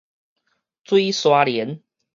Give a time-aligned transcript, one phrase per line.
[0.83, 1.83] 水沙連